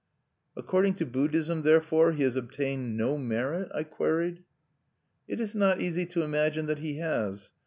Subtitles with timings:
[0.57, 4.41] "According to Buddhism, therefore, he has obtained no merit?" I queried.
[5.27, 7.51] "It is not easy to imagine that he has.